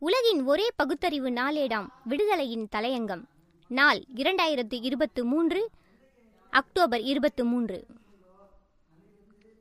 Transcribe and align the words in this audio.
உலகின் 0.00 0.44
ஒரே 0.44 0.70
பகுத்தறிவு 0.76 1.30
நாளேடாம் 1.30 1.86
விடுதலையின் 2.08 2.66
தலையங்கம். 2.76 3.24
நாள் 3.68 4.04
இரண்டாயிரத்து 4.16 4.78
இருபத்து 4.82 5.24
மூன்று 5.24 5.70
அக்டோபர் 6.50 7.00
இருபத்து 7.00 7.44
மூன்று. 7.44 7.86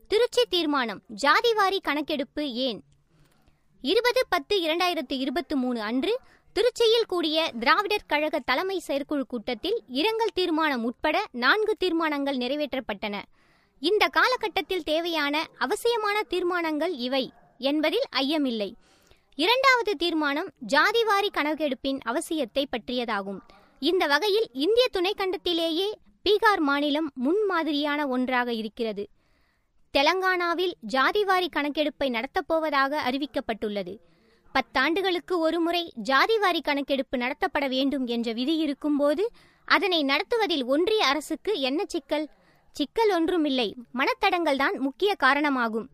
திருச்சி 0.07 0.45
தீர்மானம். 0.49 1.01
ஜாதிவாரி 1.21 1.77
கணக்கெடுப்பு 1.81 2.53
ஏன்? 2.53 2.83
இருபது 3.81 4.25
பத்து 4.29 4.61
இரண்டாயிரத்து 4.61 5.13
இருபத்து 5.13 5.57
மூணு 5.57 5.81
அன்று 5.81 6.19
திருச்சியில் 6.55 7.07
கூடிய 7.07 7.51
திராவிடர் 7.59 8.07
கழக 8.07 8.39
தலைமை 8.39 8.79
செயற்குழு 8.79 9.25
கூட்டத்தில் 9.25 9.83
இரங்கல் 9.87 10.33
தீர்மானம் 10.33 10.83
உட்பட 10.83 11.27
நான்கு 11.31 11.75
தீர்மானங்கள் 11.75 12.37
நிறைவேற்றப்பட்டன. 12.37 13.21
இந்த 13.79 14.07
காலகட்டத்தில் 14.07 14.83
தேவையான 14.83 15.47
அவசியமான 15.57 16.23
தீர்மானங்கள் 16.23 16.95
இவை 16.95 17.31
என்பதில் 17.57 18.07
ஐயமில்லை. 18.15 18.73
இரண்டாவது 19.41 19.95
தீர்மானம் 19.95 20.47
ஜாதிவாரி 20.67 21.29
கணக்கெடுப்பின் 21.33 21.99
அவசியத்தை 22.05 22.63
பற்றியதாகும். 22.71 23.37
இந்த 23.79 24.07
வகையில் 24.07 24.47
இந்திய 24.53 24.85
துணைக்கண்டத்திலேயே 24.93 25.85
பீகார் 26.25 26.59
மாநிலம் 26.59 27.11
முன்மாதிரியான 27.15 28.07
ஒன்றாக 28.07 28.53
இருக்கிறது. 28.53 29.09
தெலங்கானாவில் 29.93 30.73
ஜாதிவாரி 30.87 31.47
கணக்கெடுப்பை 31.55 32.09
நடத்தப்போவதாக 32.09 33.01
அறிவிக்கப்பட்டுள்ளது. 33.07 33.93
பத்தாண்டுகளுக்கு 34.55 35.37
ஒருமுறை 35.37 35.93
ஜாதிவாரி 36.03 36.61
கணக்கெடுப்பு 36.61 37.17
நடத்தப்பட 37.17 37.67
வேண்டும் 37.67 38.05
என்ற 38.05 38.33
விதி 38.33 38.57
இருக்கும்போது 38.57 39.31
அதனை 39.67 40.03
நடத்துவதில் 40.03 40.65
ஒன்றிய 40.65 41.05
அரசுக்கு 41.05 41.59
என்ன 41.59 41.81
சிக்கல்? 41.87 42.29
சிக்கல் 42.75 43.11
ஒன்றுமில்லை. 43.11 43.75
மனத்தடங்கள் 43.93 44.57
தான் 44.57 44.77
முக்கிய 44.79 45.15
காரணமாகும். 45.15 45.89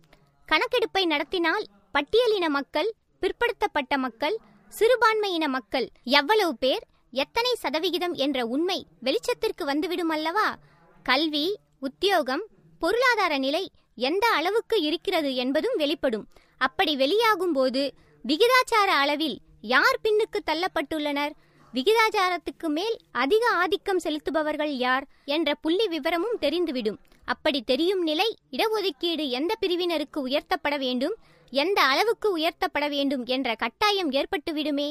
கணக்கெடுப்பை 0.47 1.05
நடத்தினால் 1.05 1.65
பட்டியலின 1.93 2.47
மக்கள் 2.49 2.93
பிற்படுத்தப்பட்ட 3.25 3.97
மக்கள் 3.97 4.35
சிறுபான்மையின 4.71 5.45
மக்கள் 5.47 5.85
எவ்வளவு 6.03 6.57
பேர் 6.57 6.83
எத்தனை 7.11 7.51
சதவிகிதம் 7.55 8.13
என்ற 8.13 8.45
உண்மை 8.45 8.85
வெளிச்சத்திற்கு 9.03 9.63
வந்துவிடும் 9.63 10.09
அல்லவா 10.09 10.57
கல்வி 11.03 11.45
உத்தியோகம் 11.79 12.43
பொருளாதார 12.79 13.37
நிலை 13.37 13.71
எந்த 13.95 14.27
அளவுக்கு 14.27 14.81
இருக்கிறது 14.81 15.35
என்பதும் 15.35 15.75
வெளிப்படும். 15.75 16.27
அப்படி 16.57 16.95
வெளியாகும் 16.95 17.51
போது 17.51 17.93
விகிதாச்சார 18.25 18.89
அளவில் 19.01 19.37
யார் 19.61 19.99
பின்னுக்கு 20.03 20.39
தள்ளப்பட்டுள்ளனர்? 20.45 21.33
விகிதாச்சாரத்துக்கு 21.73 22.67
மேல் 22.67 22.97
அதிக 23.11 23.49
ஆதிக்கம் 23.49 24.03
செலுத்துபவர்கள் 24.03 24.73
யார் 24.85 25.07
என்ற 25.25 25.55
புள்ளி 25.55 25.87
விவரமும் 25.87 26.41
தெரிந்துவிடும். 26.41 26.99
அப்படி 27.25 27.61
தெரியும் 27.61 28.03
நிலை 28.03 28.37
இடஒதுக்கீடு 28.51 29.29
எந்த 29.29 29.55
பிரிவினருக்கு 29.61 30.19
உயர்த்தப்பட 30.27 30.77
வேண்டும்? 30.77 31.15
எந்த 31.61 31.79
அளவுக்கு 31.91 32.27
உயர்த்தப்பட 32.37 32.85
வேண்டும் 32.89 33.25
என்ற 33.25 33.49
கட்டாயம் 33.55 34.11
ஏற்பட்டுவிடுமே. 34.11 34.87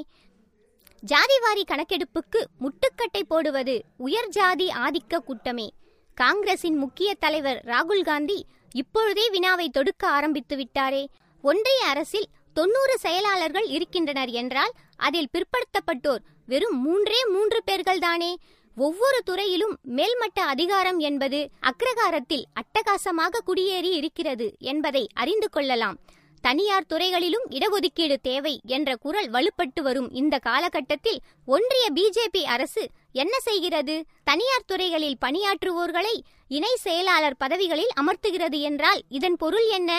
ஜாதிவாரி 1.02 1.62
கணக்கெடுப்புக்கு 1.70 2.40
முட்டுக்கட்டை 2.60 3.22
போடுவது 3.28 3.74
உயர் 3.96 4.30
ஜாதி 4.36 4.66
ஆதிக்க 4.84 5.18
கூட்டமே. 5.18 5.66
காங்கிரசின் 6.14 6.76
முக்கிய 6.76 7.10
தலைவர் 7.14 7.60
ராகுல் 7.64 8.04
காந்தி 8.04 8.38
இப்பொழுதே 8.72 9.24
வினாவை 9.30 9.66
தொடுக்க 9.68 10.02
ஆரம்பித்து 10.08 10.56
விட்டாரே. 10.56 11.02
ஒன்றிய 11.44 11.80
அரசில் 11.92 12.30
தொன்னூறு 12.58 12.94
செயலாளர்கள் 12.98 13.68
இருக்கின்றனர் 13.76 14.32
என்றால் 14.42 14.72
அதில் 14.96 15.32
பிற்படுத்தப்பட்டோர் 15.34 16.22
வெறும் 16.46 16.78
மூன்றே 16.80 17.20
மூன்று 17.26 17.60
பேர்கள்தானே. 17.66 18.32
ஒவ்வொரு 18.76 19.18
துறையிலும் 19.22 19.74
மேல்மட்ட 19.96 20.40
அதிகாரம் 20.54 20.98
என்பது 21.08 21.40
அக்ரகாரத்தில் 21.70 22.48
அட்டகாசமாக 22.60 23.42
குடியேறி 23.44 23.90
இருக்கிறது 24.00 24.48
என்பதை 24.72 25.04
அறிந்து 25.14 25.50
கொள்ளலாம். 25.50 25.98
தனியார் 26.44 26.86
துறைகளிலும் 26.86 27.44
இடஒதுக்கீடு 27.50 28.16
தேவை 28.22 28.52
என்ற 28.66 28.90
குரல் 28.96 29.28
வலுப்பட்டு 29.30 29.80
வரும் 29.82 30.08
இந்த 30.10 30.34
காலகட்டத்தில் 30.38 31.20
ஒன்றிய 31.46 31.84
பிஜேபி 31.94 32.42
அரசு 32.54 32.82
என்ன 33.12 33.34
செய்கிறது? 33.38 33.94
தனியார் 34.24 34.66
துறைகளில் 34.66 35.16
பணியாற்றுவோர்களை 35.24 36.14
இணை 36.48 36.72
செயலாளர் 36.76 37.38
பதவிகளில் 37.38 37.92
அமர்த்துகிறது 38.00 38.58
என்றால் 38.60 39.00
இதன் 39.08 39.36
பொருள் 39.36 39.68
என்ன? 39.78 39.90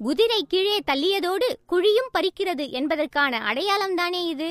குதிரை 0.00 0.40
கீழே 0.48 0.76
தள்ளியதோடு 0.86 1.48
குழியும் 1.72 2.12
பறிக்கிறது 2.14 2.66
என்பதற்கான 2.70 3.40
அடையாளம்தானே 3.50 4.22
இது? 4.34 4.50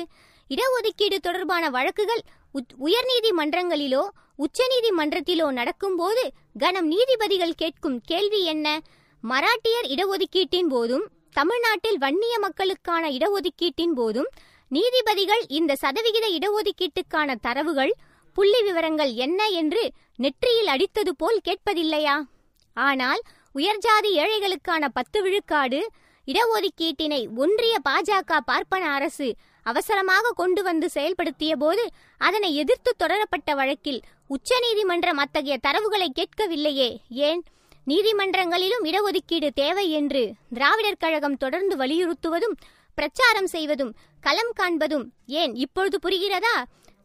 இடஒதுக்கீடு 0.50 1.18
தொடர்பான 1.26 1.64
வழக்குகள் 1.70 2.22
உயர்நீதிமன்றங்களிலோ 2.86 4.04
உச்சநீதிமன்றத்திலோ 4.38 5.46
நடக்கும்போது 5.58 6.22
கனம் 6.58 6.88
நீதிபதிகள் 6.94 7.58
கேட்கும் 7.62 7.98
கேள்வி 8.04 8.40
என்ன? 8.54 8.66
மராட்டியர் 9.24 9.86
இடஒதுக்கீட்டின் 9.94 10.72
போதும் 10.72 11.04
தமிழ்நாட்டில் 11.34 11.98
வன்னிய 11.98 12.38
மக்களுக்கான 12.38 13.10
இடஒதுக்கீட்டின் 13.10 13.94
போதும் 13.94 14.28
நீதிபதிகள் 14.70 15.44
இந்த 15.48 15.76
சதவிகித 15.76 16.26
இடஒதுக்கீட்டுக்கான 16.28 17.34
தரவுகள் 17.40 17.92
புள்ளி 18.32 18.62
விவரங்கள் 18.62 19.12
என்ன 19.14 19.48
என்று 19.48 19.82
நெற்றியில் 20.16 20.66
அடித்தது 20.66 21.12
போல் 21.16 21.40
கேட்பதில்லையா? 21.44 22.16
ஆனால் 22.76 23.20
உயர்ஜாதி 23.54 24.10
ஏழைகளுக்கான 24.16 24.88
பத்து 24.88 25.22
விழுக்காடு 25.22 25.80
இடஒதுக்கீட்டினை 26.28 27.28
ஒன்றிய 27.36 27.74
பாஜக 27.88 28.36
பார்ப்பன 28.44 28.92
அரசு 28.92 29.34
அவசரமாக 29.62 30.32
கொண்டு 30.36 30.62
வந்து 30.62 30.90
செயல்படுத்திய 30.90 31.56
போது 31.56 31.88
அதனை 32.18 32.54
எதிர்த்து 32.54 32.94
தொடரப்பட்ட 32.98 33.54
வழக்கில் 33.54 34.00
உச்சநீதிமன்றம் 34.26 35.16
அத்தகைய 35.16 35.56
தரவுகளை 35.62 36.08
கேட்கவில்லையே. 36.08 36.96
ஏன்? 37.08 37.42
நீதிமன்றங்களிலும் 37.86 38.84
இடஒதுக்கீடு 38.84 39.48
தேவை 39.54 39.90
என்று 39.90 40.32
திராவிடர் 40.52 40.96
கழகம் 40.96 41.36
தொடர்ந்து 41.36 41.76
வலியுறுத்துவதும் 41.76 42.56
பிரச்சாரம் 42.94 43.46
செய்வதும் 43.46 43.92
களம் 44.20 44.52
காண்பதும் 44.60 45.04
ஏன் 45.26 45.54
இப்பொழுது 45.54 45.98
புரிகிறதா? 46.02 46.56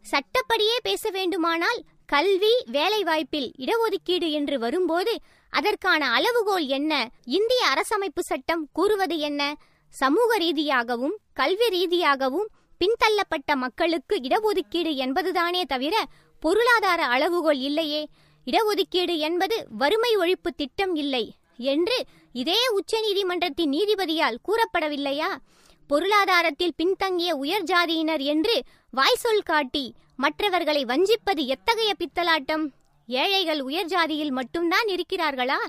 சட்டப்படியே 0.05 0.77
பேச 0.83 1.09
வேண்டுமானால் 1.09 1.79
கல்வி 2.05 2.53
வேலைவாய்ப்பில் 2.71 3.49
இடஒதுக்கீடு 3.57 4.31
என்று 4.31 4.59
வரும்போது 4.59 5.19
அதற்கான 5.49 6.11
அளவுகோல் 6.11 6.67
என்ன? 6.67 7.09
இந்திய 7.25 7.61
அரசமைப்பு 7.67 8.19
சட்டம் 8.19 8.69
கூறுவது 8.73 9.17
என்ன? 9.17 9.55
சமூக 9.93 10.37
ரீதியாகவும் 10.37 11.15
கல்வி 11.33 11.69
ரீதியாகவும் 11.69 12.47
பின்தள்ளப்பட்ட 12.81 13.55
மக்களுக்கு 13.55 14.15
இடஒதுக்கீடு 14.15 14.91
என்பதுதானே 14.95 15.61
தவிர 15.63 16.05
பொருளாதார 16.39 17.05
அளவுகோல் 17.05 17.59
இல்லையே? 17.59 18.01
இடஒதுக்கீடு 18.47 19.17
என்பது 19.17 19.65
வறுமை 19.69 20.17
ஒழிப்பு 20.17 20.49
திட்டம் 20.55 20.95
இல்லை 20.95 21.33
என்று 21.57 21.97
இதே 22.33 22.59
உச்சநீதிமன்றத்தின் 22.77 23.71
நீதிபதியால் 23.71 24.37
கூறப்படவில்லையா? 24.47 25.29
பொருளாதாரத்தில் 25.87 26.73
பின்தங்கிய 26.75 27.35
உயர் 27.35 27.63
ஜாதியினர் 27.63 28.19
என்று 28.19 28.63
வாய்சொல் 28.91 29.41
காட்டி 29.41 29.93
மற்றவர்களை 30.15 30.85
வஞ்சிப்பது 30.85 31.45
எத்தகைய 31.45 31.93
பித்தலாட்டம்? 31.99 32.65
ஏழைகள் 33.07 33.61
உயர் 33.61 33.85
ஜாதியில் 33.85 34.31
மட்டும்தான் 34.31 34.87
இருக்கிறார்களா? 34.87 35.59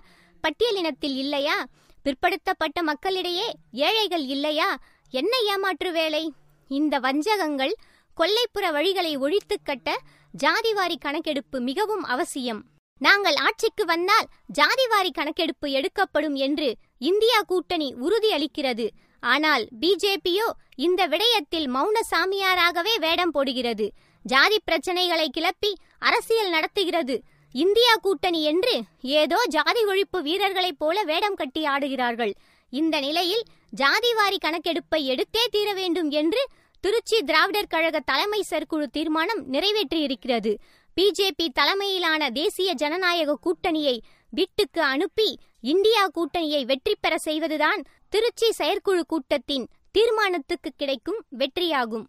பட்டியலினத்தில் 0.44 1.16
இல்லையா? 1.16 1.66
பிற்படுத்தப்பட்ட 2.02 2.82
மக்களிடையே 2.82 3.52
ஏழைகள் 3.72 4.24
இல்லையா? 4.24 4.78
என்ன 5.10 5.32
ஏமாற்று 5.44 5.92
வேலை? 5.92 6.32
இந்த 6.68 6.98
வஞ்சகங்கள் 6.98 7.74
கொல்லைப்புற 8.16 8.66
வழிகளை 8.72 9.18
ஒழித்து 9.18 9.56
கட்ட 9.62 9.98
ஜாதிவாரி 10.34 10.96
கணக்கெடுப்பு 10.98 11.60
மிகவும் 11.60 12.04
அவசியம். 12.04 12.60
நாங்கள் 13.00 13.34
ஆட்சிக்கு 13.34 13.84
வந்தால் 13.84 14.26
ஜாதிவாரி 14.58 15.10
கணக்கெடுப்பு 15.10 15.70
எடுக்கப்படும் 15.70 16.34
என்று 16.34 16.68
இந்தியா 16.98 17.38
கூட்டணி 17.46 17.94
உறுதியளிக்கிறது. 17.94 18.86
ஆனால் 19.22 19.64
பிஜேபியோ 19.80 20.46
இந்த 20.76 21.08
விடயத்தில் 21.08 21.66
மௌன 21.74 21.96
சாமியாராகவே 22.10 22.94
வேடம் 22.98 23.30
போடுகிறது. 23.30 23.86
ஜாதி 24.24 24.58
பிரச்சனைகளை 24.70 25.26
கிளப்பி 25.28 25.72
அரசியல் 25.98 26.50
நடத்துகிறது. 26.50 27.16
இந்தியா 27.54 27.94
கூட்டணி 28.00 28.42
என்று 28.42 28.74
ஏதோ 29.00 29.38
ஜாதி 29.48 29.82
ஒழிப்பு 29.84 30.18
வீரர்களைப் 30.22 30.78
போல 30.78 31.02
வேடம் 31.02 31.34
கட்டி 31.34 31.62
ஆடுகிறார்கள். 31.64 32.32
இந்த 32.72 33.00
நிலையில் 33.00 33.44
ஜாதிவாரி 33.76 34.38
கணக்கெடுப்பை 34.44 35.00
எடுத்தே 35.12 35.44
தீர 35.50 35.72
வேண்டும் 35.72 36.10
என்று 36.10 36.42
திருச்சி 36.80 37.22
திராவிடர் 37.22 37.66
கழக 37.66 38.00
தலைமை 38.00 38.42
செயற்குழு 38.42 38.88
தீர்மானம் 38.88 39.52
நிறைவேற்றியிருக்கிறது. 39.52 40.52
பிஜேபி 40.96 41.46
தலைமையிலான 41.52 42.30
தேசிய 42.30 42.72
ஜனநாயக 42.72 43.38
கூட்டணியை 43.46 43.96
வீட்டுக்கு 44.30 44.82
அனுப்பி 44.82 45.28
இந்தியா 45.60 46.02
கூட்டணியை 46.14 46.62
வெற்றி 46.64 46.94
பெற 47.00 47.18
செய்வதுதான் 47.18 47.82
திருச்சி 48.08 48.52
செயற்குழு 48.52 49.06
கூட்டத்தின் 49.06 49.66
தீர்மானத்துக்கு 49.92 50.70
கிடைக்கும் 50.76 51.20
வெற்றியாகும். 51.38 52.06